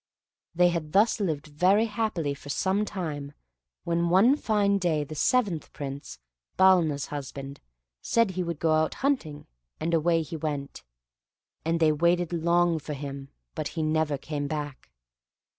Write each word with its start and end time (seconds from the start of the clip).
They 0.55 0.69
had 0.69 0.93
thus 0.93 1.19
lived 1.19 1.45
very 1.45 1.85
happily 1.85 2.33
for 2.33 2.49
some 2.49 2.85
time, 2.85 3.33
when 3.83 4.09
one 4.09 4.35
fine 4.35 4.79
day 4.79 5.03
the 5.03 5.13
seventh 5.13 5.71
Prince 5.73 6.17
(Balna's 6.57 7.05
husband) 7.13 7.59
said 8.01 8.31
he 8.31 8.41
would 8.41 8.57
go 8.59 8.71
out 8.71 8.95
hunting, 9.05 9.45
and 9.79 9.93
away 9.93 10.23
he 10.23 10.37
went; 10.37 10.81
and 11.63 11.79
they 11.79 11.91
waited 11.91 12.33
long 12.33 12.79
for 12.79 12.93
him, 12.95 13.29
but 13.53 13.67
he 13.77 13.83
never 13.83 14.17
came 14.17 14.47
back. 14.47 14.89